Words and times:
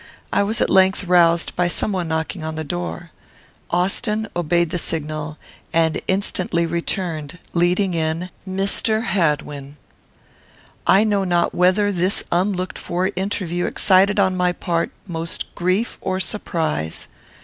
I 0.33 0.41
was 0.41 0.59
at 0.61 0.69
length 0.71 1.03
roused 1.03 1.55
by 1.55 1.67
some 1.67 1.91
one 1.91 2.07
knocking 2.07 2.41
at 2.41 2.55
the 2.55 2.63
door. 2.63 3.11
Austin 3.69 4.27
obeyed 4.35 4.71
the 4.71 4.79
signal, 4.79 5.37
and 5.71 6.01
instantly 6.07 6.65
returned, 6.65 7.37
leading 7.53 7.93
in 7.93 8.31
Mr. 8.49 9.03
Hadwin! 9.03 9.77
I 10.87 11.03
know 11.03 11.23
not 11.23 11.53
whether 11.53 11.91
this 11.91 12.23
unlooked 12.31 12.79
for 12.79 13.11
interview 13.15 13.67
excited 13.67 14.19
on 14.19 14.35
my 14.35 14.53
part 14.53 14.89
most 15.07 15.53
grief 15.53 15.99
or 16.01 16.19
surprise. 16.19 17.07